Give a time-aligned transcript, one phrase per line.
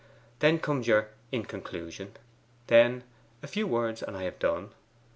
[0.39, 2.17] Then comes your In Conclusion,
[2.65, 3.03] then
[3.43, 4.71] A Few Words And I Have Done.